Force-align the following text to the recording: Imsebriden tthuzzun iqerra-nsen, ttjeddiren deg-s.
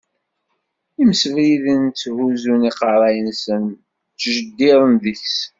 Imsebriden 1.03 1.83
tthuzzun 1.89 2.67
iqerra-nsen, 2.69 3.63
ttjeddiren 3.75 4.93
deg-s. 5.03 5.37